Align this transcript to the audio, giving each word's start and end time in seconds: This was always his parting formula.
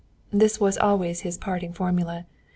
This 0.33 0.59
was 0.59 0.79
always 0.79 1.19
his 1.19 1.37
parting 1.37 1.73
formula. 1.73 2.25